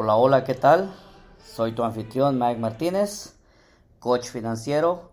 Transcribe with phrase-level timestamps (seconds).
[0.00, 0.94] Hola, hola, ¿qué tal?
[1.44, 3.34] Soy tu anfitrión Mike Martínez,
[3.98, 5.10] coach financiero.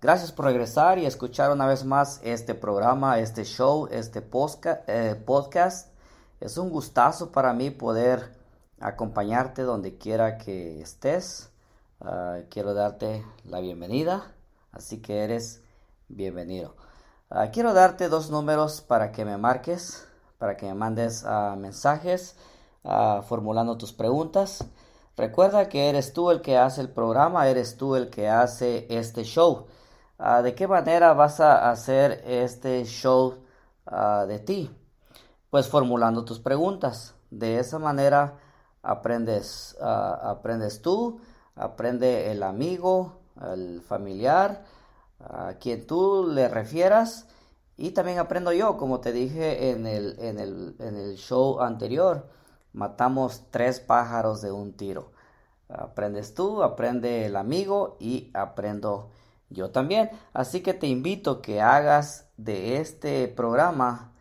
[0.00, 4.26] Gracias por regresar y escuchar una vez más este programa, este show, este
[4.86, 5.92] eh, podcast.
[6.40, 8.32] Es un gustazo para mí poder
[8.80, 11.50] acompañarte donde quiera que estés.
[12.00, 14.32] Ah, quiero darte la bienvenida,
[14.72, 15.60] así que eres
[16.08, 16.74] bienvenido.
[17.28, 22.34] Ah, quiero darte dos números para que me marques, para que me mandes uh, mensajes
[22.82, 24.64] formulando tus preguntas.
[25.16, 29.24] Recuerda que eres tú el que hace el programa, eres tú el que hace este
[29.24, 29.66] show.
[30.42, 33.34] ¿De qué manera vas a hacer este show
[34.26, 34.70] de ti?
[35.50, 37.14] Pues formulando tus preguntas.
[37.30, 38.38] De esa manera
[38.82, 41.20] aprendes, aprendes tú,
[41.54, 43.20] aprende el amigo,
[43.52, 44.64] el familiar,
[45.20, 47.26] a quien tú le refieras.
[47.76, 52.28] Y también aprendo yo, como te dije en el, en el, en el show anterior,
[52.72, 55.12] matamos tres pájaros de un tiro.
[55.68, 59.10] Aprendes tú, aprende el amigo y aprendo
[59.48, 60.10] yo también.
[60.32, 64.12] Así que te invito que hagas de este programa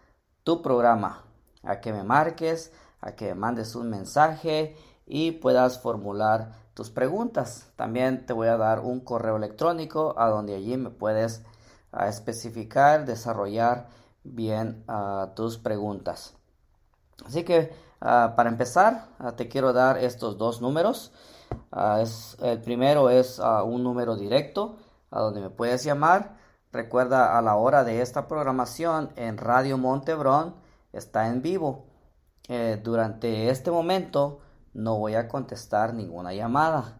[0.44, 1.24] tu programa,
[1.64, 7.72] a que me marques, a que me mandes un mensaje y puedas formular tus preguntas.
[7.76, 11.44] También te voy a dar un correo electrónico a donde allí me puedes
[12.08, 13.90] especificar, desarrollar
[14.24, 16.34] bien ah, tus preguntas.
[17.26, 19.08] Así que ah, para empezar,
[19.38, 21.12] te quiero dar estos dos números.
[22.02, 24.78] Es, el primero es un número directo
[25.10, 26.38] a donde me puedes llamar.
[26.72, 30.56] Recuerda a la hora de esta programación en Radio Montebrón
[30.94, 31.86] está en vivo.
[32.48, 34.40] Eh, durante este momento
[34.74, 36.98] no voy a contestar ninguna llamada.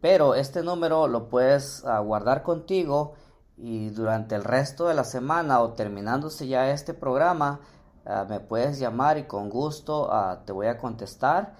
[0.00, 3.14] Pero este número lo puedes ah, guardar contigo
[3.56, 7.60] y durante el resto de la semana o terminándose ya este programa
[8.06, 11.54] ah, me puedes llamar y con gusto ah, te voy a contestar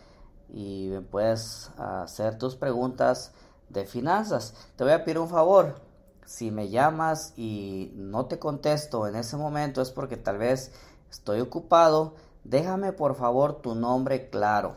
[0.49, 3.33] y me puedes hacer tus preguntas
[3.69, 4.55] de finanzas.
[4.77, 5.81] Te voy a pedir un favor.
[6.25, 10.73] Si me llamas y no te contesto en ese momento es porque tal vez
[11.11, 12.15] estoy ocupado.
[12.45, 14.75] Déjame por favor tu nombre claro,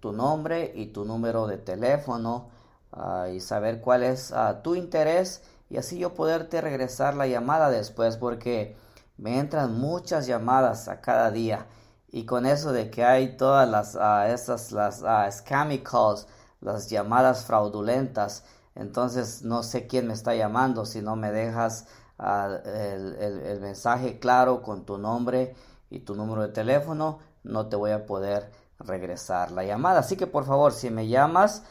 [0.00, 2.48] tu nombre y tu número de teléfono
[2.92, 7.70] ah, y saber cuál es ah, tu interés y así yo poderte regresar la llamada
[7.70, 8.76] después porque
[9.16, 11.66] me entran muchas llamadas a cada día
[12.08, 15.02] y con eso de que hay todas las uh, esas las
[15.36, 16.26] scammy calls
[16.62, 18.44] las llamadas fraudulentas.
[18.74, 21.86] Entonces no sé quién me está llamando si no me dejas
[22.18, 25.54] ah, el, mensaje claro con tu nombre
[25.90, 30.00] y tu número de teléfono, no te voy a poder regresar la llamada.
[30.00, 31.64] Así que por favor, si me llamas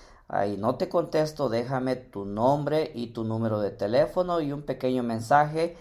[0.48, 5.02] y no te contesto, déjame tu nombre y tu número de teléfono y un pequeño
[5.02, 5.76] mensaje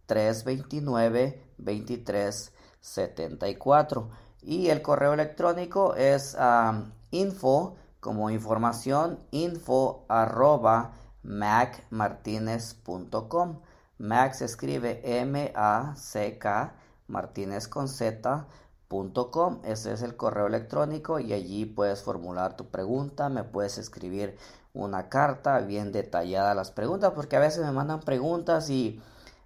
[0.08, 2.52] 329 23
[2.82, 4.10] 74
[4.42, 10.94] y el correo electrónico es ah, info como información info arroba
[11.24, 13.60] macmartinez.com.
[13.98, 16.76] Mac se escribe M-A-C-K,
[17.08, 19.60] Martínez con Z.com.
[19.64, 24.38] Ese es el correo electrónico y allí puedes formular tu pregunta, me puedes escribir
[24.74, 29.02] una carta bien detallada las preguntas, porque a veces me mandan preguntas y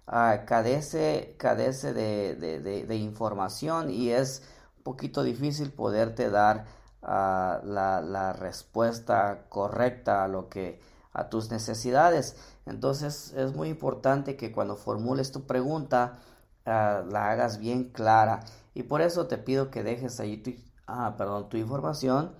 [0.06, 4.42] uh, cadece, cadece de, información y es
[4.78, 6.66] un poquito difícil poderte dar
[7.02, 10.80] ah, la, respuesta correcta a lo que
[11.12, 12.36] a tus necesidades.
[12.66, 16.18] Entonces es muy importante que cuando formules tu pregunta
[16.66, 18.40] ah, la hagas bien clara.
[18.74, 20.52] Y por eso te pido que dejes ahí tu,
[20.86, 22.32] ah, perdón, tu información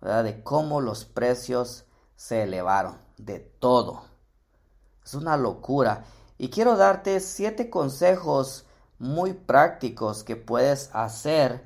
[0.00, 1.84] de cómo los precios
[2.16, 4.13] se elevaron, de todo.
[5.04, 6.04] Es una locura.
[6.38, 8.66] Y quiero darte siete consejos
[8.98, 11.62] muy prácticos que puedes hacer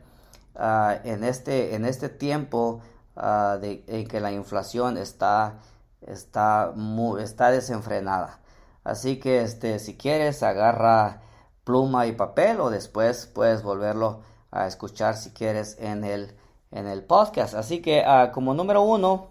[0.60, 2.80] Ah, en, este, en este tiempo
[3.14, 5.60] ah, de, en que la inflación está,
[6.00, 6.74] está,
[7.20, 8.40] está desenfrenada.
[8.82, 11.22] Así que este, si quieres, agarra
[11.62, 16.36] pluma y papel o después puedes volverlo a escuchar si quieres en el,
[16.72, 17.54] en el podcast.
[17.54, 19.28] Así que ah, como número uno,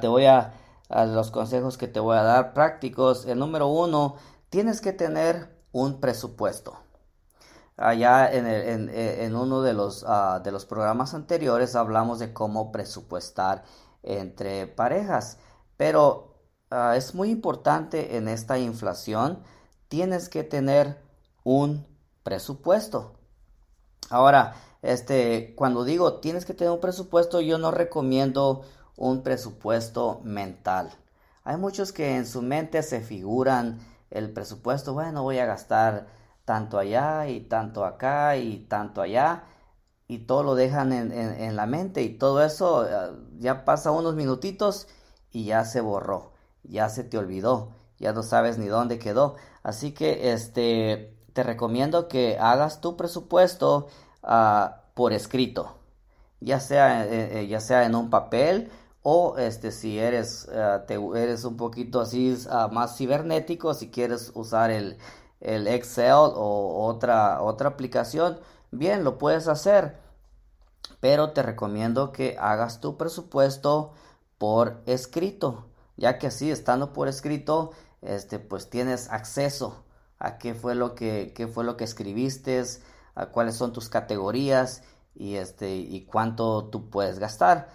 [0.00, 0.52] te voy a,
[0.90, 3.24] a los consejos que te voy a dar prácticos.
[3.26, 4.16] El número uno,
[4.50, 6.76] tienes que tener un presupuesto
[7.80, 13.64] allá en, en, uno de los, ah, de los programas anteriores hablamos de cómo presupuestar
[14.02, 15.38] entre parejas,
[15.78, 16.34] pero
[16.70, 19.42] ah, es muy importante en esta inflación,
[19.88, 21.00] tienes que tener
[21.42, 21.86] un
[22.22, 23.14] presupuesto.
[24.10, 28.62] Ahora, este, cuando digo tienes que tener un presupuesto, yo no recomiendo
[29.00, 30.92] un presupuesto mental.
[31.42, 33.80] Hay muchos que en su mente se figuran
[34.10, 36.06] el presupuesto, bueno, voy a gastar
[36.44, 39.44] tanto allá y tanto acá y tanto allá
[40.06, 44.88] y todo lo dejan en, la mente y todo eso eh, ya pasa unos minutitos
[45.30, 46.32] y ya se borró,
[46.64, 49.36] ya se te olvidó, ya no sabes ni dónde quedó.
[49.62, 53.86] Así que este te recomiendo que hagas tu presupuesto
[54.22, 55.78] ah, por escrito,
[56.40, 58.70] ya sea, eh, eh, ya sea en un papel
[59.02, 60.48] o este si eres,
[60.86, 64.98] te, eres un poquito así ah, más cibernético, si quieres usar el,
[65.40, 68.38] el Excel o otra, otra aplicación,
[68.70, 69.98] bien, lo puedes hacer.
[71.00, 73.92] Pero te recomiendo que hagas tu presupuesto
[74.38, 77.72] por escrito, ya que así, estando por escrito,
[78.02, 79.84] este, pues tienes acceso
[80.18, 82.62] a qué fue lo que, qué fue lo que escribiste,
[83.14, 84.82] a cuáles son tus categorías
[85.14, 87.68] y, este, y cuánto tú puedes gastar.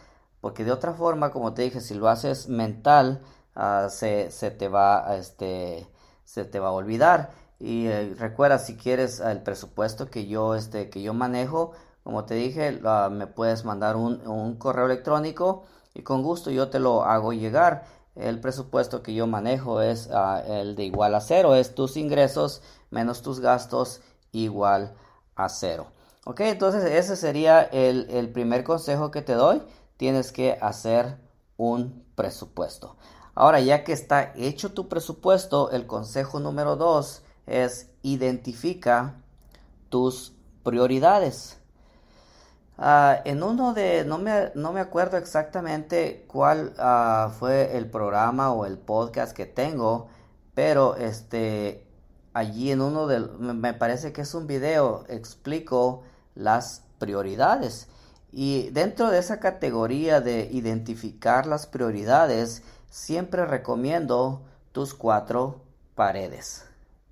[0.45, 3.19] Porque de otra forma, como te dije, si lo haces mental,
[3.55, 5.87] ah, se, te va, este,
[6.23, 7.31] se te va a olvidar.
[7.59, 11.71] Y eh, recuerda, si quieres el presupuesto que yo, este, que yo manejo,
[12.03, 15.63] como te dije, me puedes mandar un, correo electrónico
[15.95, 17.85] y con gusto yo te lo hago llegar.
[18.13, 22.61] El presupuesto que yo manejo es ah, el de igual a cero, es tus ingresos
[22.91, 24.93] menos tus gastos igual
[25.35, 25.87] a cero.
[26.23, 29.63] Ok, entonces ese sería el primer consejo que te doy.
[29.97, 31.17] Tienes que hacer
[31.57, 32.97] un presupuesto.
[33.33, 39.15] Ahora, ya que está hecho tu presupuesto, el consejo número dos es identifica
[39.89, 40.33] tus
[40.63, 41.57] prioridades.
[42.77, 48.51] Ah, en uno de, no me, no me acuerdo exactamente cuál ah, fue el programa
[48.51, 50.07] o el podcast que tengo,
[50.53, 51.87] pero este,
[52.33, 56.03] allí en uno de, me parece que es un video, explico
[56.35, 57.87] las prioridades.
[58.37, 64.41] Y dentro de esa categoría de identificar las prioridades, siempre recomiendo
[64.73, 65.61] tus cuatro
[65.95, 66.65] paredes.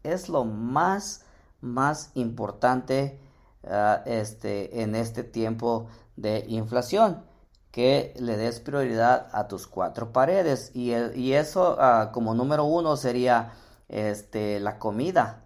[0.04, 1.24] Es lo más,
[1.62, 3.22] más importante
[3.66, 5.88] ah, este, en este tiempo
[6.18, 7.24] de inflación
[7.72, 10.72] que le des prioridad a tus cuatro paredes.
[10.74, 10.92] Y,
[11.32, 13.54] eso ah, como número uno sería
[13.88, 15.46] este, la comida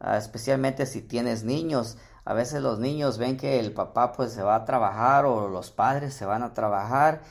[0.00, 4.42] ah, especialmente si tienes niños a veces los niños ven que el papá pues se
[4.42, 7.22] va a trabajar o los padres se van a trabajar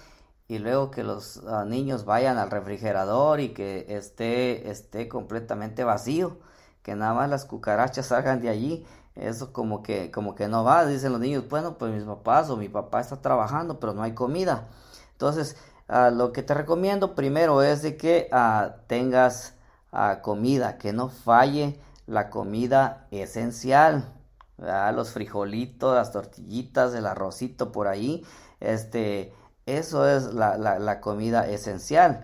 [0.48, 6.38] y luego que los niños vayan al refrigerador y que esté, esté completamente vacío
[6.84, 10.86] que nada más las cucarachas salgan de allí, eso como que, como que no va,
[10.86, 14.14] dicen los niños, bueno, pues mis papás o mi papá está trabajando, pero no hay
[14.14, 14.68] comida.
[15.14, 15.58] Entonces,
[15.88, 19.56] ah, lo que te recomiendo primero es de que ah, tengas
[19.92, 24.14] ah, comida, que no falle la comida esencial.
[24.62, 28.24] Los frijolitos, las tortillitas, el arrocito por ahí,
[28.60, 29.34] este,
[29.66, 32.24] eso es la, comida esencial.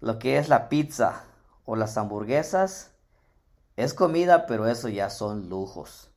[0.00, 1.24] Lo que es la pizza
[1.64, 2.90] o las hamburguesas
[3.76, 6.10] es comida, pero eso ya son lujos.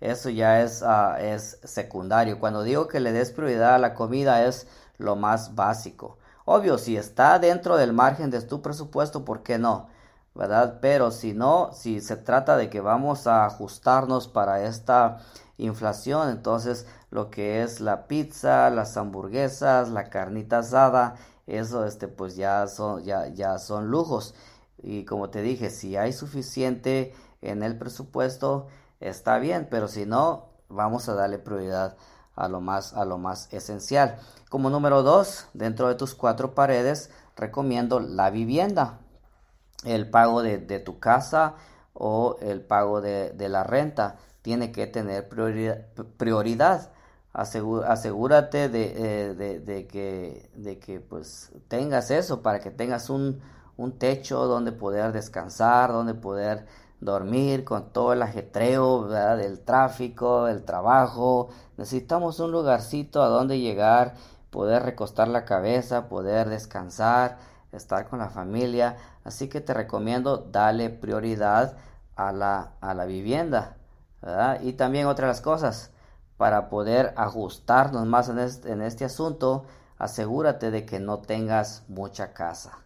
[0.00, 2.40] Eso ya ah, es secundario.
[2.40, 4.66] Cuando digo que le des prioridad a la comida es
[4.98, 6.18] lo más básico.
[6.44, 9.88] Obvio, si está dentro del margen de tu presupuesto, ¿por qué no?
[10.34, 10.78] ¿Verdad?
[10.80, 15.18] Pero si no, si se trata de que vamos a ajustarnos para esta
[15.58, 22.36] inflación, entonces lo que es la pizza, las hamburguesas, la carnita asada, eso este pues
[22.36, 24.34] ya son ya ya son lujos.
[24.82, 28.68] Y como te dije, si hay suficiente en el presupuesto,
[29.00, 31.96] está bien, pero si no, vamos a darle prioridad
[32.34, 34.18] a lo más, a lo más esencial.
[34.48, 38.98] Como número dos, dentro de tus cuatro paredes, recomiendo la vivienda,
[39.84, 41.54] el pago de, tu casa
[41.94, 44.16] o el pago de, la renta.
[44.42, 46.90] Tiene que tener prioridad.
[47.32, 49.34] asegúrate eh,
[49.64, 53.40] de, que, de que pues tengas eso para que tengas un,
[53.76, 56.66] un techo donde poder descansar, donde poder
[57.02, 61.48] dormir con todo el ajetreo del tráfico, del trabajo.
[61.76, 64.14] Necesitamos un lugarcito a donde llegar,
[64.50, 67.38] poder recostar la cabeza, poder descansar,
[67.72, 68.96] estar con la familia.
[69.24, 71.76] Así que te recomiendo darle prioridad
[72.16, 73.76] a la, a la vivienda.
[74.62, 75.90] Y también otras cosas,
[76.36, 79.64] para poder ajustarnos más en este, en este asunto,
[79.98, 82.78] asegúrate de que no tengas mucha casa.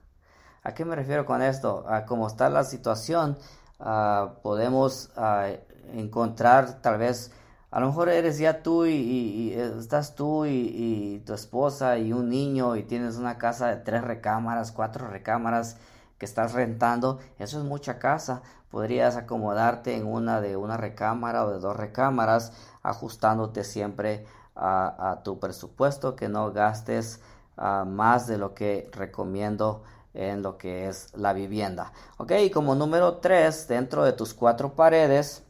[0.63, 1.85] ¿A qué me refiero con esto?
[1.89, 3.39] A cómo está la situación,
[3.79, 5.49] Ah, podemos ah,
[5.93, 7.31] encontrar tal vez,
[7.71, 12.77] a lo mejor eres ya tú y, estás tú y, tu esposa y un niño
[12.77, 15.77] y tienes una casa de tres recámaras, cuatro recámaras
[16.19, 18.43] que estás rentando, eso es mucha casa.
[18.71, 25.39] Podrías acomodarte en una de una recámara o de dos recámaras, ajustándote siempre a, tu
[25.39, 27.21] presupuesto, que no gastes
[27.57, 29.83] ah, más de lo que recomiendo
[30.15, 31.93] en lo que es la vivienda.
[32.17, 35.45] Ok, y como número 3, dentro de tus cuatro paredes,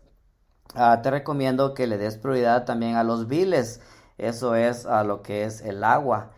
[0.74, 3.80] ah, te recomiendo que le des prioridad también a los biles.
[4.18, 6.30] Eso es a lo que es el agua,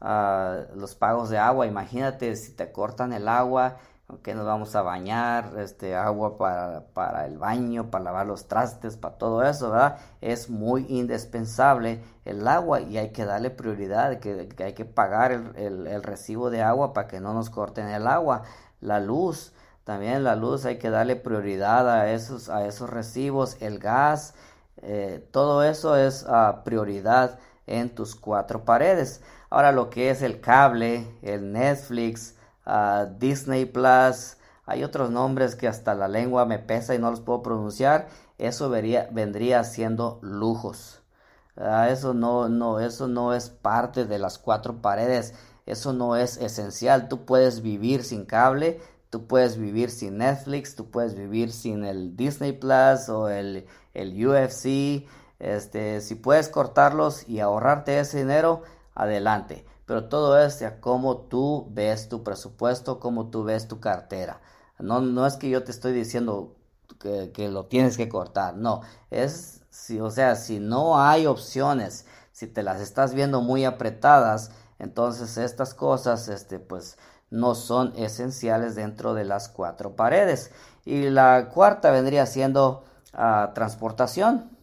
[0.00, 1.66] ah, los pagos de agua.
[1.66, 3.78] Imagínate si te cortan el agua
[4.22, 8.96] que nos vamos a bañar, este agua para, para, el baño, para lavar los trastes,
[8.96, 9.98] para todo eso, ¿verdad?
[10.20, 16.02] Es muy indispensable el agua y hay que darle prioridad, que, hay que pagar el,
[16.02, 18.42] recibo de agua para que no nos corten el agua.
[18.80, 19.52] La luz,
[19.84, 24.34] también la luz hay que darle prioridad a esos, a esos recibos, el gas,
[24.82, 29.20] eh, todo eso es uh, prioridad en tus cuatro paredes.
[29.50, 32.36] Ahora lo que es el cable, el Netflix,
[33.18, 37.42] Disney Plus, hay otros nombres que hasta la lengua me pesa y no los puedo
[37.42, 38.06] pronunciar,
[38.38, 41.02] eso vería, vendría siendo lujos.
[41.88, 45.34] eso no, no, eso no es parte de las cuatro paredes,
[45.66, 47.08] eso no es esencial.
[47.08, 48.80] Tú puedes vivir sin cable,
[49.10, 54.26] tú puedes vivir sin Netflix, tú puedes vivir sin el Disney Plus o el, el
[54.26, 55.08] UFC.
[55.40, 58.62] Este, si puedes cortarlos y ahorrarte ese dinero,
[58.94, 64.40] adelante pero todo es a cómo tú ves tu presupuesto, cómo tú ves tu cartera.
[64.78, 66.54] No, no es que yo te estoy diciendo
[67.00, 72.46] que, lo tienes que cortar, no, es, si, o sea, si no hay opciones, si
[72.46, 76.96] te las estás viendo muy apretadas, entonces estas cosas, este, pues,
[77.28, 80.52] no son esenciales dentro de las cuatro paredes.
[80.84, 84.56] Y la cuarta vendría siendo ah, transportación.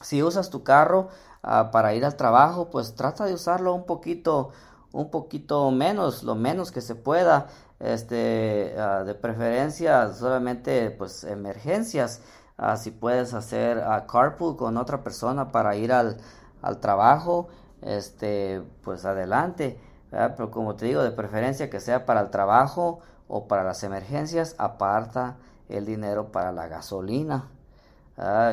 [0.00, 1.10] Si usas tu carro,
[1.42, 4.50] Ah, para ir al trabajo, pues trata de usarlo un poquito,
[4.92, 7.46] un poquito menos, lo menos que se pueda,
[7.80, 12.20] este, ah, de preferencia solamente pues emergencias,
[12.58, 16.18] ah, si puedes hacer carpool con otra persona para ir al,
[16.62, 17.48] al trabajo,
[17.82, 19.78] este, pues adelante,
[20.10, 24.54] pero como te digo, de preferencia que sea para el trabajo o para las emergencias,
[24.58, 25.36] aparta
[25.68, 27.48] el dinero para la gasolina.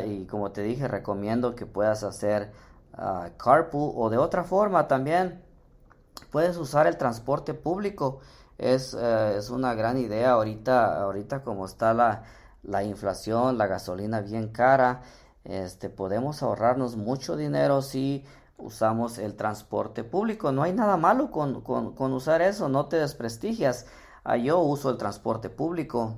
[0.06, 2.52] y como te dije, recomiendo que puedas hacer
[2.98, 5.44] uh, carpool o de otra forma también
[6.32, 8.20] puedes usar el transporte público.
[8.58, 12.24] Es, eh, es una gran idea ahorita, ahorita como está la,
[12.64, 15.02] la, inflación, la gasolina bien cara,
[15.44, 18.26] este, podemos ahorrarnos mucho dinero si
[18.58, 20.52] usamos el transporte público.
[20.52, 23.86] No hay nada malo con, con, usar eso, no te desprestigias.
[24.24, 26.16] Ah, yo uso el transporte público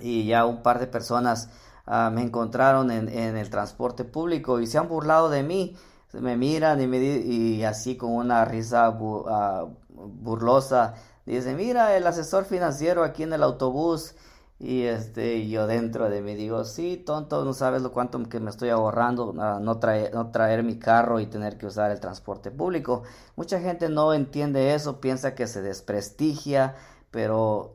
[0.00, 1.48] y ya un par de personas
[1.86, 5.76] Ah, me encontraron en, el transporte público y se han burlado de mí.
[6.12, 8.96] Me miran y, me, y así con una risa
[9.28, 10.94] ah, burlosa.
[11.26, 14.14] Dice, mira el asesor financiero aquí en el autobús.
[14.58, 18.48] Y este, yo dentro de mí digo, sí, tonto, no sabes lo cuánto que me
[18.50, 23.02] estoy ahorrando no, traer, no traer mi carro y tener que usar el transporte público.
[23.36, 26.74] Mucha gente no entiende eso, piensa que se desprestigia,
[27.10, 27.74] pero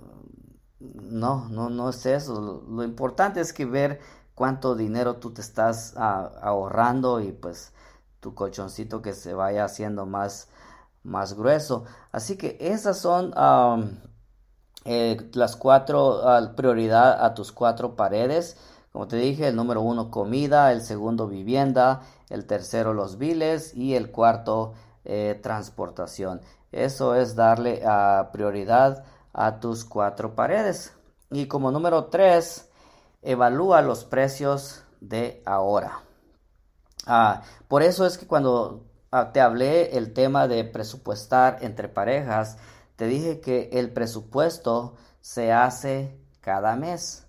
[0.81, 2.63] no, no, no es eso.
[2.67, 4.00] Lo, importante es que ver
[4.35, 7.73] cuánto dinero tú te estás ah, ahorrando y pues
[8.19, 10.47] tu colchoncito que se vaya haciendo más,
[11.03, 11.85] más grueso.
[12.11, 13.33] Así que esas son
[14.85, 18.57] eh, las cuatro uh, prioridad a tus cuatro paredes.
[18.91, 23.95] Como te dije, el número uno comida, el segundo vivienda, el tercero los biles y
[23.95, 24.73] el cuarto
[25.05, 26.41] eh, transportación.
[26.71, 30.93] Eso es darle a prioridad a tus cuatro paredes.
[31.29, 32.69] Y como número tres,
[33.21, 36.01] evalúa los precios de ahora.
[37.05, 42.57] Ah, por eso es que cuando ah, te hablé el tema de presupuestar entre parejas,
[42.95, 47.25] te dije que el presupuesto se hace cada mes,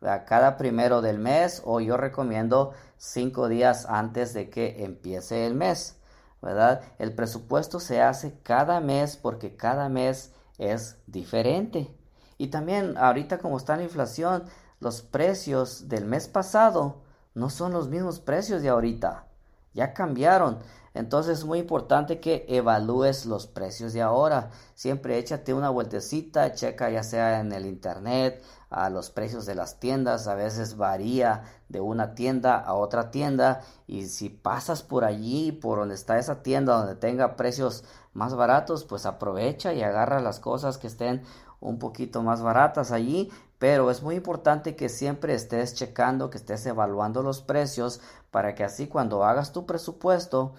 [0.00, 5.98] cada primero del mes o yo recomiendo cinco días antes de que empiece el mes,
[6.40, 6.82] ¿verdad?
[6.98, 11.90] El presupuesto se hace cada mes porque cada mes es diferente.
[12.38, 14.44] Y también ahorita como está la inflación,
[14.78, 17.02] los precios del mes pasado
[17.34, 19.26] no son los mismos precios de ahorita.
[19.72, 20.58] Ya cambiaron.
[20.92, 24.50] Entonces es muy importante que evalúes los precios de ahora.
[24.74, 29.78] Siempre échate una vueltecita, checa ya sea en el internet, a los precios de las
[29.78, 30.26] tiendas.
[30.26, 33.60] A veces varía de una tienda a otra tienda.
[33.86, 38.84] Y si pasas por allí, por donde está esa tienda, donde tenga precios más baratos,
[38.84, 41.22] pues aprovecha y agarra las cosas que estén
[41.60, 46.64] un poquito más baratas allí, pero es muy importante que siempre estés checando, que estés
[46.66, 50.54] evaluando los precios para que así cuando hagas tu presupuesto,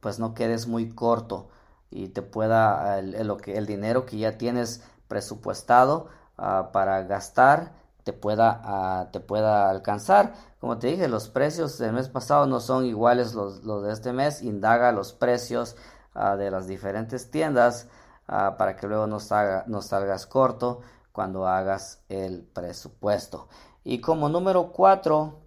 [0.00, 1.48] pues no quedes muy corto
[1.90, 7.72] y te pueda el, lo que, el dinero que ya tienes presupuestado ah, para gastar
[8.04, 10.34] te pueda, ah, te pueda alcanzar.
[10.60, 14.12] Como te dije, los precios del mes pasado no son iguales los, los de este
[14.12, 14.42] mes.
[14.42, 15.76] Indaga los precios
[16.14, 17.88] Ah, de las diferentes tiendas
[18.26, 19.18] para que luego no,
[19.66, 20.80] no salgas corto
[21.12, 23.48] cuando hagas el presupuesto.
[23.82, 25.40] Y como número cuatro,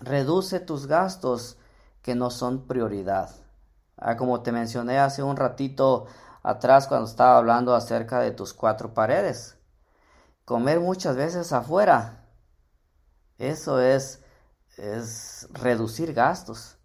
[0.00, 1.58] reduce tus gastos
[2.00, 3.30] que no son prioridad.
[4.04, 6.06] Ah, como te mencioné hace un ratito
[6.42, 9.56] atrás cuando estaba hablando acerca de tus cuatro paredes.
[10.44, 12.26] Comer muchas veces afuera.
[13.38, 14.20] Eso es,
[14.76, 16.78] es reducir gastos.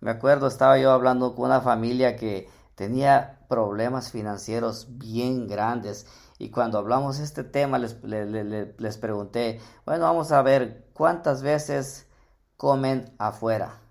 [0.00, 6.06] Me acuerdo, estaba yo hablando con una familia que tenía problemas financieros bien grandes
[6.38, 12.08] y cuando hablamos de este tema les, les, pregunté, bueno, vamos a ver cuántas veces
[12.56, 13.85] comen afuera.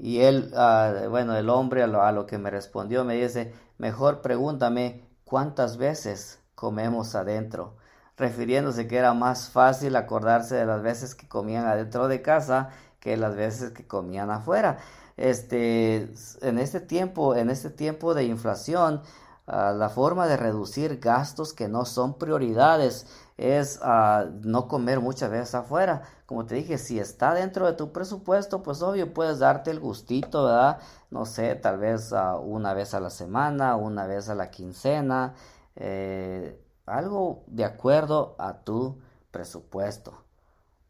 [0.00, 3.52] Y él, ah, bueno, el hombre a lo, a lo que me respondió me dice,
[3.78, 7.76] mejor pregúntame cuántas veces comemos adentro
[8.20, 12.68] refiriéndose que era más fácil acordarse de las veces que comían adentro de casa
[13.00, 14.78] que las veces que comían afuera.
[15.16, 19.02] Este, en este tiempo, en este tiempo de inflación,
[19.46, 23.06] ah, la forma de reducir gastos que no son prioridades
[23.40, 26.02] es ah, no comer muchas veces afuera.
[26.26, 30.44] Como te dije, si está dentro de tu presupuesto, pues obvio puedes darte el gustito,
[30.44, 30.78] ¿verdad?
[31.10, 35.34] No sé, tal vez ah, una vez a la semana, una vez a la quincena,
[35.76, 38.98] eh, algo de acuerdo a tu
[39.30, 40.22] presupuesto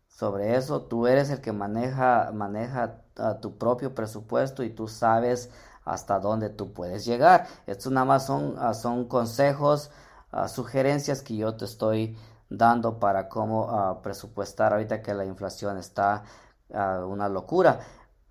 [0.09, 0.83] sobre eso.
[0.83, 3.05] Tú eres el que maneja, maneja
[3.41, 5.51] tu propio presupuesto y tú sabes
[5.85, 7.47] hasta dónde tú puedes llegar.
[7.69, 9.93] Estos nada más son, ah, son consejos,
[10.33, 12.17] ah, sugerencias que yo te estoy
[12.51, 16.25] dando para cómo ah, presupuestar ahorita que la inflación está
[16.73, 17.81] una locura.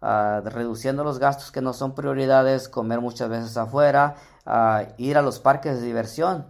[0.01, 4.15] reduciendo los gastos que no son prioridades, comer muchas veces afuera,
[4.97, 6.45] ir a los parques de diversión.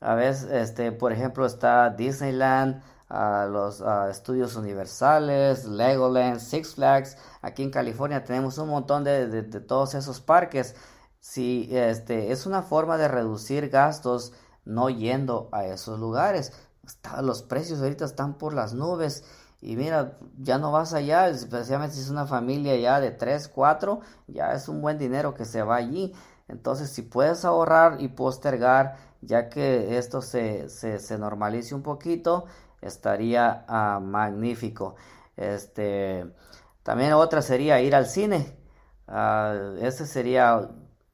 [0.00, 7.16] A veces, este, por ejemplo, está Disneyland, los estudios universales, Legoland, Six Flags.
[7.42, 10.76] Aquí en California tenemos un montón de, todos esos parques.
[11.20, 14.32] Si este es una forma de reducir gastos
[14.64, 16.52] no yendo a esos lugares.
[17.22, 19.24] Los precios ahorita están por las nubes.
[19.62, 24.00] Y mira, ya no vas allá, especialmente si es una familia ya de 3, 4,
[24.28, 26.14] ya es un buen dinero que se va allí.
[26.48, 32.46] Entonces, si puedes ahorrar y postergar, ya que esto se, se, normalice un poquito,
[32.80, 34.96] estaría ah, magnífico.
[35.36, 36.26] Este,
[36.82, 38.56] también otra sería ir al cine.
[39.06, 40.70] Uh, ese sería,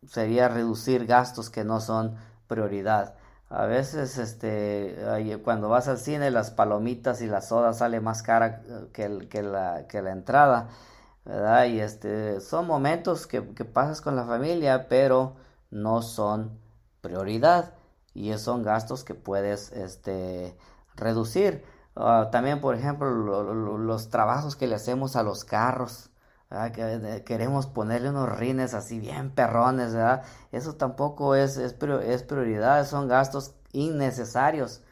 [0.07, 3.15] sería reducir gastos que no son prioridad.
[3.49, 4.97] A veces, este,
[5.45, 9.09] cuando vas al cine, las palomitas y las sodas sale más cara que,
[9.43, 10.69] la, la entrada,
[11.25, 11.67] ¿verdad?
[11.67, 15.37] Y este, son momentos que, que pasas con la familia, pero
[15.71, 16.59] no son
[17.01, 17.75] prioridad
[18.15, 20.57] y son gastos que puedes, este,
[20.97, 21.65] reducir.
[21.95, 23.11] Ah, también, por ejemplo,
[23.79, 26.11] los trabajos que le hacemos a los carros.
[26.49, 30.23] Que, queremos ponerle unos rines así bien perrones, ¿verdad?
[30.53, 34.83] Eso tampoco es, es, es prioridad, son gastos innecesarios.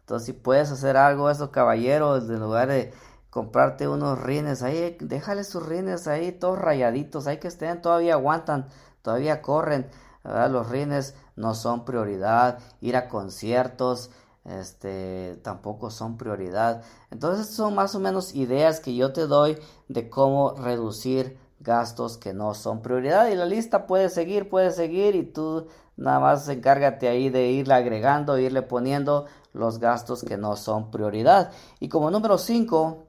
[0.00, 2.92] Entonces, si puedes hacer algo, eso, caballero, en lugar de
[3.30, 8.68] comprarte unos rines ahí, déjale sus rines ahí, todos rayaditos, hay que estén, todavía aguantan,
[9.02, 9.90] todavía corren.
[10.24, 14.10] Los rines no son prioridad, ir a conciertos,
[14.44, 16.82] este tampoco son prioridad.
[17.10, 22.32] Entonces son más o menos ideas que yo te doy de cómo reducir gastos que
[22.32, 27.08] no son prioridad y la lista puede seguir, puede seguir y tú nada más encárgate
[27.08, 31.52] ahí de irle agregando, irle poniendo los gastos que no son prioridad.
[31.78, 33.06] Y como número 5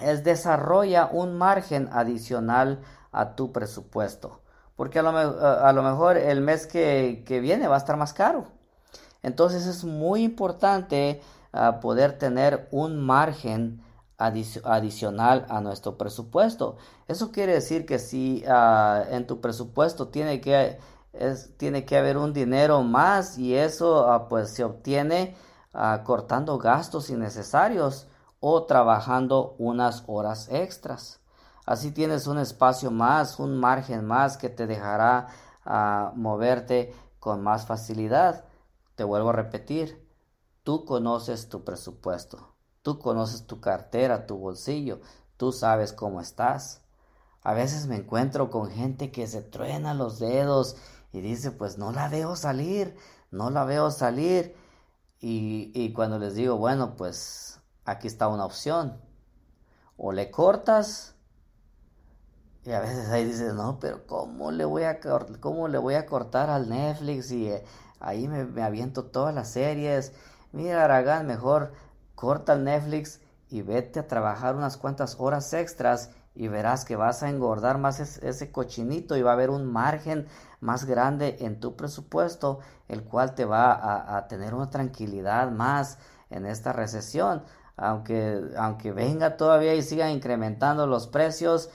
[0.00, 4.40] es desarrolla un margen adicional a tu presupuesto.
[4.76, 8.12] Porque a lo, a lo mejor el mes que, que viene va a estar más
[8.12, 8.57] caro.
[9.22, 11.20] Entonces es muy importante
[11.52, 13.82] ah, poder tener un margen
[14.16, 16.76] adicional a nuestro presupuesto.
[17.06, 20.78] Eso quiere decir que si ah, en tu presupuesto tiene que,
[21.56, 25.36] tiene que haber un dinero más y eso ah, pues se obtiene
[26.04, 28.08] cortando gastos innecesarios
[28.40, 31.20] o trabajando unas horas extras.
[31.66, 35.28] Así tienes un espacio más, un margen más que te dejará
[36.16, 38.47] moverte con más facilidad.
[38.98, 40.04] Te vuelvo a repetir,
[40.64, 45.00] tú conoces tu presupuesto, tú conoces tu cartera, tu bolsillo,
[45.36, 46.82] tú sabes cómo estás.
[47.42, 50.74] A veces me encuentro con gente que se truena los dedos
[51.12, 52.96] y dice, pues no la veo salir,
[53.30, 54.56] no la veo salir.
[55.20, 59.00] Y, cuando les digo, bueno, pues aquí está una opción.
[59.96, 61.14] O le cortas
[62.64, 64.98] y a veces ahí dices, no, pero ¿cómo le voy a,
[65.38, 67.64] cómo le voy a cortar al Netflix y eh,
[68.00, 70.12] Ahí me, aviento todas las series.
[70.52, 71.72] Mira, Aragán, mejor
[72.14, 77.22] corta el Netflix y vete a trabajar unas cuantas horas extras y verás que vas
[77.22, 80.26] a engordar más ese cochinito y va a haber un margen
[80.60, 85.98] más grande en tu presupuesto, el cual te va a, a tener una tranquilidad más
[86.30, 87.42] en esta recesión.
[87.76, 91.70] Aunque, aunque venga todavía y siga incrementando los precios,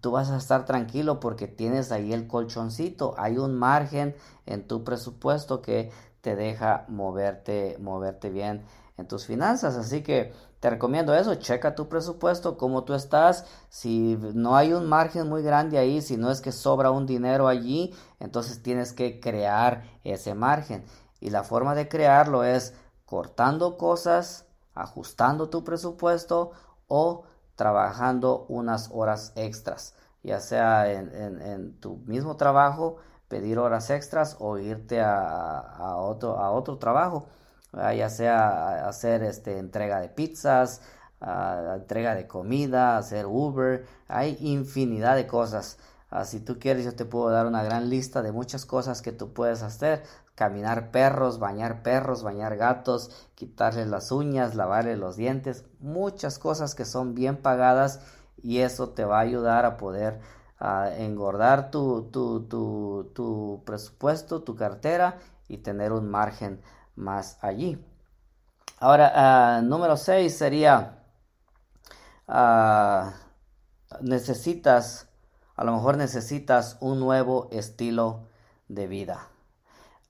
[0.00, 4.14] tú vas a estar tranquilo porque tienes ahí el colchoncito, hay un margen
[4.46, 8.64] en tu presupuesto que te deja moverte, moverte bien
[8.96, 9.76] en tus finanzas.
[9.76, 14.86] Así que te recomiendo eso, checa tu presupuesto, cómo tú estás, si no hay un
[14.86, 19.20] margen muy grande ahí, si no es que sobra un dinero allí, entonces tienes que
[19.20, 20.84] crear ese margen.
[21.20, 22.72] Y la forma de crearlo es
[23.04, 26.52] cortando cosas, ajustando tu presupuesto
[26.88, 27.24] o
[27.56, 32.96] trabajando unas horas extras, ya sea en, tu mismo trabajo,
[33.28, 37.26] pedir horas extras o irte a, otro, a otro trabajo,
[37.72, 40.82] ya sea hacer este, entrega de pizzas,
[41.74, 45.78] entrega de comida, hacer Uber, hay infinidad de cosas.
[46.10, 49.12] Ah, si tú quieres, yo te puedo dar una gran lista de muchas cosas que
[49.12, 55.64] tú puedes hacer caminar perros, bañar perros, bañar gatos, quitarles las uñas, lavarles los dientes,
[55.78, 58.00] muchas cosas que son bien pagadas
[58.42, 60.20] y eso te va a ayudar a poder
[60.98, 65.18] engordar tu, tu, tu, tu, presupuesto, tu cartera
[65.48, 66.62] y tener un margen
[66.96, 67.84] más allí.
[68.78, 71.04] Ahora, ah, número 6 sería,
[72.28, 73.14] ah,
[74.00, 75.08] necesitas,
[75.54, 78.28] a lo mejor necesitas un nuevo estilo
[78.68, 79.28] de vida.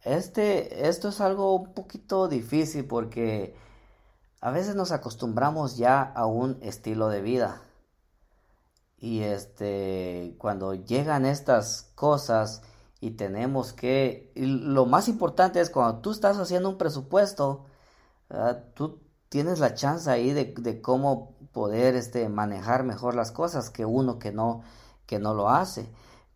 [0.05, 3.57] Este, esto es algo un poquito difícil porque
[4.41, 7.63] a veces nos acostumbramos ya a un estilo de vida.
[8.99, 12.63] Y este, cuando llegan estas cosas
[13.01, 17.65] y tenemos que, lo más importante es cuando tú estás haciendo un presupuesto,
[18.75, 24.19] tú tienes la chance ahí de, cómo poder este, manejar mejor las cosas que uno
[24.19, 24.63] que no,
[25.07, 25.89] que no lo hace.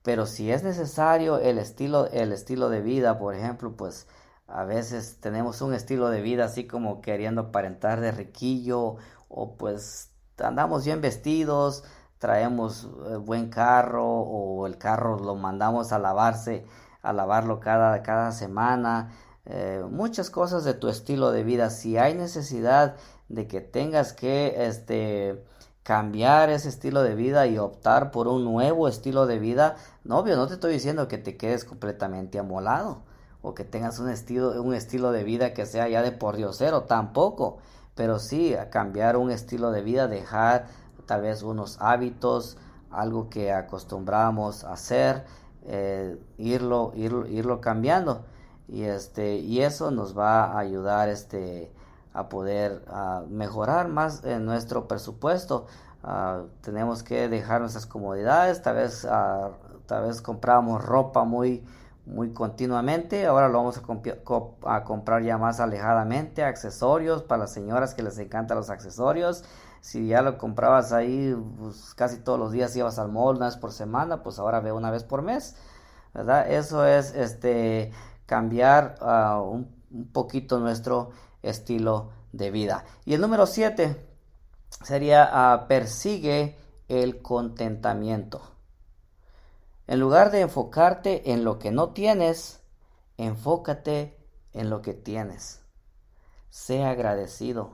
[0.09, 4.07] Pero si es necesario el estilo, el estilo de vida, por ejemplo, pues
[4.47, 8.97] a veces tenemos un estilo de vida así como queriendo aparentar de riquillo
[9.29, 11.85] o pues andamos bien vestidos,
[12.16, 16.64] traemos eh, buen carro o el carro lo mandamos a lavarse,
[17.03, 19.12] a lavarlo cada, cada semana.
[19.44, 21.68] Eh, muchas cosas de tu estilo de vida.
[21.68, 22.97] Si hay necesidad
[23.29, 25.44] de que tengas que este
[25.88, 30.46] cambiar ese estilo de vida y optar por un nuevo estilo de vida, no, no
[30.46, 32.98] te estoy diciendo que te quedes completamente amolado
[33.40, 36.83] o que tengas un estilo, un estilo de vida que sea ya de por diosero,
[36.83, 37.57] tampoco,
[37.94, 40.66] pero sí a cambiar un estilo de vida, dejar
[41.07, 42.59] tal vez unos hábitos,
[42.90, 45.24] algo que acostumbramos a hacer,
[45.64, 48.27] eh, irlo, irlo, irlo cambiando.
[48.68, 51.72] Y este y eso nos va a ayudar este
[52.18, 52.85] a poder
[53.28, 55.66] mejorar más en nuestro presupuesto.
[56.61, 59.07] tenemos que dejar nuestras comodidades, tal vez,
[59.87, 61.64] tal vez compramos ropa muy,
[62.09, 63.78] muy continuamente, ahora lo vamos
[64.64, 69.44] a, comprar ya más alejadamente, accesorios para las señoras que les encantan los accesorios.
[69.81, 73.57] Si ya lo comprabas ahí pues, casi todos los días ibas al mall una vez
[73.57, 75.57] por semana, pues ahora ve una vez por mes,
[76.14, 76.50] ¿verdad?
[76.50, 77.92] Eso es este
[78.26, 79.76] cambiar ah, un,
[80.12, 81.11] poquito nuestro
[81.42, 82.85] estilo de vida.
[83.05, 84.07] Y el número 7
[84.85, 88.40] sería ah, persigue el contentamiento.
[89.87, 92.61] En lugar de enfocarte en lo que no tienes,
[93.16, 94.18] enfócate
[94.53, 95.62] en lo que tienes.
[96.51, 97.70] Sea agradecido.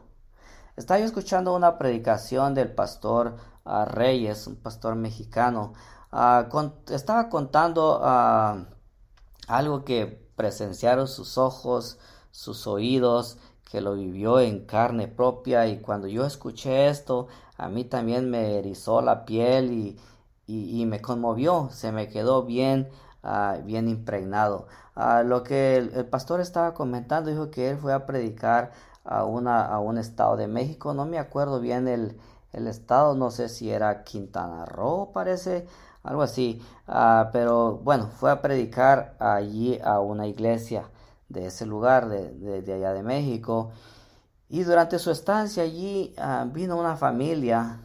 [0.77, 5.75] Estaba yo escuchando una predicación del pastor ah, Reyes, un pastor mexicano.
[6.91, 8.01] estaba contando
[9.47, 11.99] algo que presenciaron sus ojos,
[12.31, 13.39] sus oídos,
[13.75, 17.27] que lo vivió en carne propia y cuando yo escuché esto,
[17.59, 19.99] a mí también me erizó la piel y,
[20.47, 22.89] y, me conmovió, se me quedó bien,
[23.25, 24.69] ah, bien impregnado.
[24.95, 28.71] Ah, lo que el, pastor estaba comentando, dijo que él fue a predicar
[29.05, 32.17] a, una, a un estado de México, no me acuerdo bien el,
[32.53, 35.67] el estado, no sé si era Quintana Roo, parece,
[36.05, 36.63] algo así.
[36.87, 40.85] Ah, pero bueno, fue a predicar allí a una iglesia
[41.29, 43.71] de ese lugar, de, allá de México.
[44.49, 47.81] Y durante su estancia allí ah, vino una familia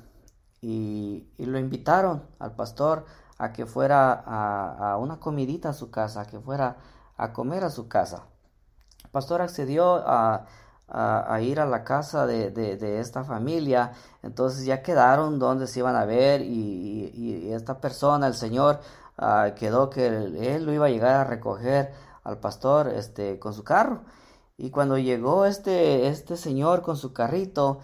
[0.62, 3.06] y, lo invitaron al pastor
[3.38, 6.78] a que fuera a, una comidita a su casa, a que fuera
[7.18, 8.24] a comer a su casa.
[9.04, 10.46] El pastor accedió a,
[10.92, 13.94] a, ir a la casa de, esta familia.
[14.24, 18.80] Entonces ya quedaron donde se iban a ver y, esta persona, el Señor,
[19.18, 21.94] ah, quedó que él, lo iba a llegar a recoger
[22.24, 24.04] al pastor este, con su carro.
[24.58, 27.80] Y cuando llegó este, este señor con su carrito,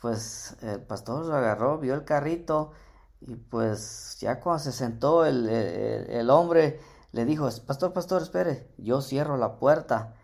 [0.00, 2.72] pues el pastor lo agarró, vio el carrito
[3.20, 6.80] y pues ya cuando se sentó el, el hombre
[7.12, 10.14] le dijo, pastor, pastor, espere, yo cierro la puerta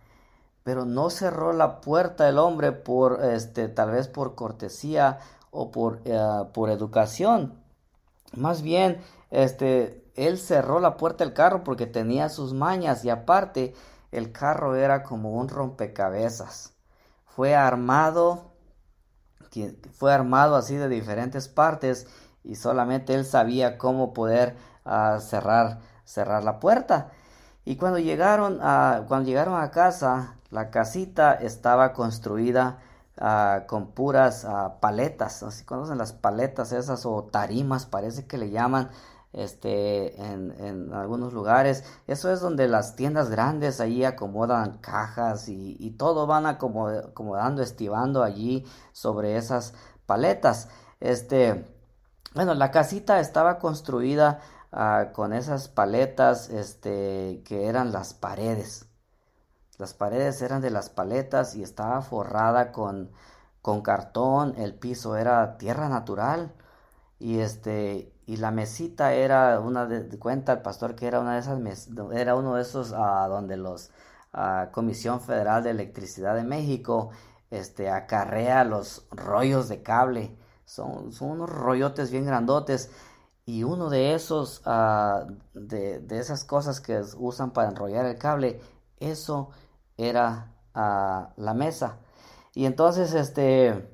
[0.69, 5.19] pero no cerró la puerta el hombre por, este, tal vez por cortesía
[5.51, 6.21] o por, eh,
[6.53, 7.55] por educación.
[8.37, 13.75] Más bien, este, él cerró la puerta del carro porque tenía sus mañas y aparte
[14.11, 16.73] el carro era como un rompecabezas.
[17.25, 18.51] Fue armado,
[19.93, 22.09] fue armado así de diferentes partes
[22.43, 27.13] y solamente él sabía cómo poder ah, cerrar, cerrar la puerta.
[27.65, 32.79] Y cuando llegaron a, cuando llegaron a casa, la casita estaba construida
[33.19, 38.91] ah, con puras ah, paletas, conocen las paletas esas o tarimas, parece que le llaman
[39.39, 41.85] este en, algunos lugares.
[42.07, 48.67] Eso es donde las tiendas grandes ahí acomodan cajas y, todo van acomodando, estivando allí
[48.93, 49.75] sobre esas
[50.07, 50.69] paletas.
[51.01, 51.67] Este,
[52.35, 54.41] bueno, la casita estaba construida
[54.73, 58.87] ah, con esas paletas, este, que eran las paredes.
[59.79, 63.13] Las paredes eran de las paletas y estaba forrada con,
[63.63, 66.53] con cartón, el piso era tierra natural
[67.21, 71.41] y este y la mesita era una de, cuenta el pastor que era una de
[71.41, 71.59] esas
[72.13, 73.91] era uno de esos ah, donde los
[74.35, 77.09] ah, Comisión Federal de Electricidad de México
[77.51, 80.37] este acarrea los rollos de cable
[80.67, 82.91] son, son unos rollotes bien grandotes
[83.47, 88.61] y uno de esos ah, de, de, esas cosas que usan para enrollar el cable
[89.01, 89.51] eso
[89.97, 91.99] era la mesa.
[92.55, 93.91] Y entonces este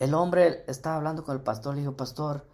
[0.00, 2.44] el hombre estaba hablando con el pastor, le dijo, "Pastor,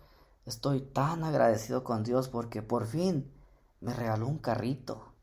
[0.46, 3.32] estoy tan agradecido con Dios porque por fin
[3.80, 5.14] me regaló un carrito."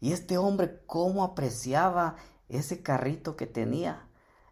[0.00, 2.16] Y este hombre cómo apreciaba
[2.48, 4.08] ese carrito que tenía.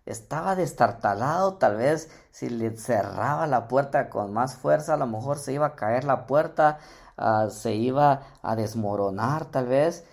[0.07, 5.39] Estaba destartalado, tal vez si le cerraba la puerta con más fuerza, a lo mejor
[5.39, 6.79] se iba a caer la puerta,
[7.17, 10.05] ah, se iba a desmoronar tal vez.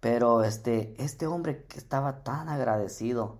[0.00, 3.38] Pero este, este hombre que estaba tan agradecido,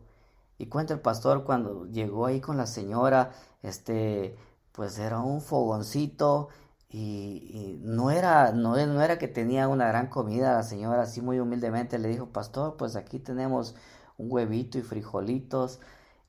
[0.58, 3.30] y cuenta el pastor cuando llegó ahí con la señora,
[3.62, 4.36] este,
[4.76, 6.48] pues era un fogoncito
[6.90, 11.40] y, no era, no, no, era que tenía una gran comida, la señora así muy
[11.40, 13.74] humildemente le dijo, pastor, pues aquí tenemos
[14.18, 15.80] un huevito y frijolitos,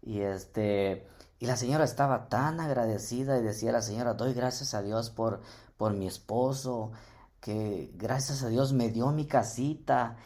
[0.02, 1.08] y este,
[1.40, 5.42] y la señora estaba tan agradecida y decía la señora, doy gracias a Dios por,
[5.78, 6.92] por mi esposo,
[7.40, 10.18] que gracias a Dios me dio mi casita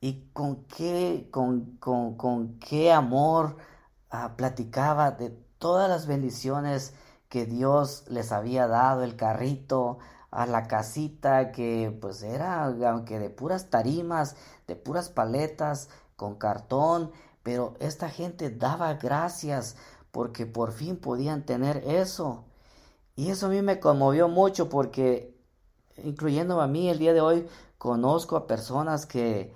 [0.00, 3.56] y con qué, con, con, qué amor
[4.10, 6.94] ah, platicaba de todas las bendiciones
[7.28, 9.98] que Dios les había dado, el carrito,
[10.30, 14.36] a la casita que pues era, aunque de puras tarimas,
[14.66, 17.12] de puras paletas, con cartón,
[17.44, 19.76] Pero esta gente daba gracias
[20.10, 22.44] porque por fin podían tener eso.
[23.16, 25.34] Y eso a mí me conmovió mucho porque,
[26.04, 29.54] incluyendo a mí el día de hoy, conozco a personas que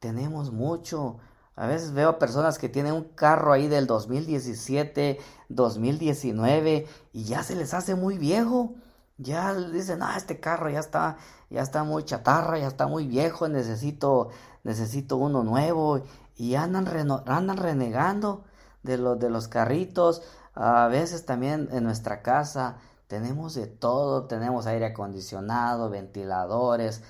[0.00, 1.18] tenemos mucho.
[1.56, 7.54] A veces veo personas que tienen un carro ahí del 2017, 2019 y ya se
[7.54, 8.74] les hace muy viejo.
[9.18, 11.16] Ya dicen, ah, este carro ya está,
[11.50, 14.30] ya está muy chatarra, ya está muy viejo, necesito,
[14.64, 16.02] necesito uno nuevo.
[16.36, 16.88] Y andan,
[17.26, 18.44] andan renegando
[18.82, 20.22] de, los de los carritos.
[20.54, 27.02] A veces también en nuestra casa tenemos de todo, tenemos aire acondicionado, ventiladores,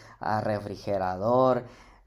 [0.42, 1.64] refrigerador,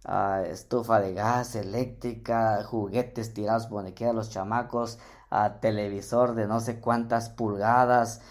[0.08, 6.60] ah, estufa de gas, eléctrica, juguetes tirados por donde los chamacos, ah, televisor de no
[6.60, 8.22] sé cuántas pulgadas.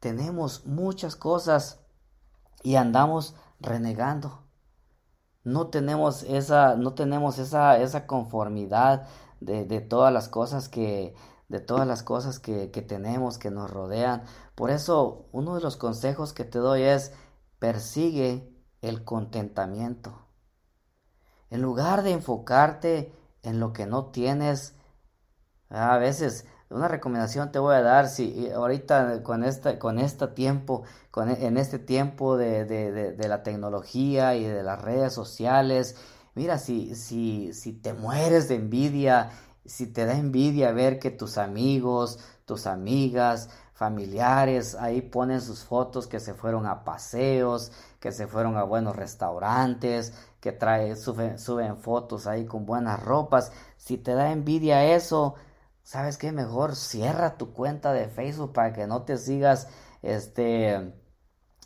[0.00, 1.80] Tenemos muchas cosas
[2.62, 4.44] y andamos renegando.
[5.44, 9.06] No tenemos esa, no tenemos esa, esa conformidad
[9.40, 11.14] de, de todas las cosas que,
[11.48, 14.24] de todas las cosas que, que, tenemos, que nos rodean.
[14.54, 17.12] Por eso, uno de los consejos que te doy es,
[17.58, 18.52] persigue
[18.82, 20.27] el contentamiento.
[21.50, 24.74] En lugar de enfocarte en lo que no tienes,
[25.70, 30.82] a veces una recomendación te voy a dar si ahorita con esta con este tiempo
[31.10, 35.96] con, en este tiempo de, de, de, de, la tecnología y de las redes sociales
[36.34, 39.30] mira si si si te mueres de envidia
[39.64, 46.06] si te da envidia ver que tus amigos tus amigas familiares ahí ponen sus fotos
[46.06, 51.78] que se fueron a paseos que se fueron a buenos restaurantes que trae suben, suben
[51.78, 55.34] fotos ahí con buenas ropas si te da envidia eso
[55.88, 56.32] ¿sabes qué?
[56.32, 59.68] Mejor cierra tu cuenta de Facebook para que no te sigas,
[60.02, 60.92] este,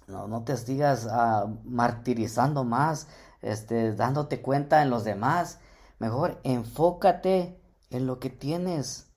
[0.07, 3.09] no, no te sigas uh, martirizando más,
[3.41, 5.59] este, dándote cuenta en los demás.
[5.99, 9.09] Mejor enfócate en lo que tienes.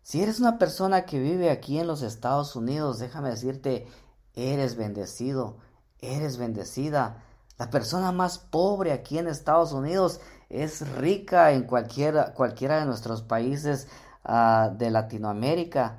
[0.00, 3.86] Si eres una persona que vive aquí en los Estados Unidos, déjame decirte,
[4.32, 5.58] eres bendecido,
[5.98, 7.22] eres bendecida.
[7.58, 13.22] La persona más pobre aquí en Estados Unidos es rica en cualquiera, cualquiera de nuestros
[13.22, 13.88] países
[14.24, 15.98] uh, de Latinoamérica.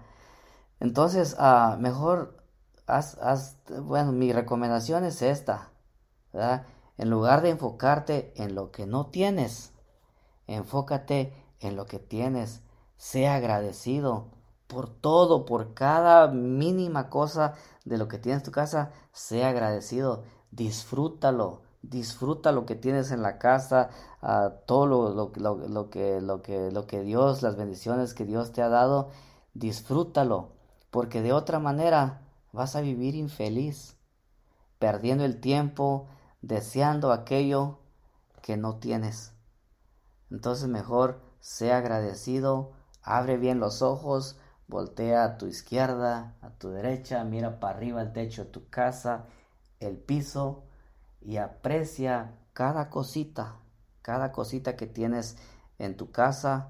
[0.80, 2.38] Entonces, uh, mejor,
[2.88, 5.70] haz, bueno, mi recomendación es esta.
[6.98, 9.74] En lugar de enfocarte en lo que no tienes,
[10.48, 12.62] enfócate en lo que tienes.
[12.96, 14.30] Sea agradecido
[14.68, 18.92] por todo, por cada mínima cosa de lo que tienes en tu casa.
[19.12, 23.90] Sea agradecido, disfrútalo disfruta lo que tienes en la casa,
[24.66, 25.32] todo lo, lo,
[25.68, 29.10] lo, que, lo, que, lo que Dios, las bendiciones que Dios te ha dado,
[29.54, 30.50] disfrútalo,
[30.92, 33.96] porque de otra manera vas a vivir infeliz,
[34.78, 36.08] perdiendo el tiempo,
[36.42, 37.80] deseando aquello
[38.42, 39.34] que no tienes.
[40.30, 47.24] Entonces mejor sea agradecido, abre bien los ojos, voltea a tu izquierda, a tu derecha,
[47.24, 49.26] mira para arriba el techo de tu casa,
[49.80, 50.64] el piso,
[51.22, 53.58] y aprecia cada cosita,
[54.02, 55.38] cada cosita que tienes
[55.78, 56.70] en tu casa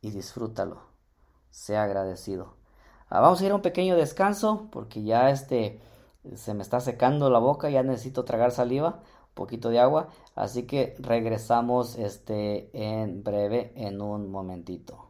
[0.00, 0.82] y disfrútalo.
[1.50, 2.54] Sea agradecido.
[3.08, 5.80] Ah, vamos a ir a un pequeño descanso porque ya este
[6.34, 10.64] se me está secando la boca, ya necesito tragar saliva, un poquito de agua, así
[10.64, 15.07] que regresamos este en breve en un momentito.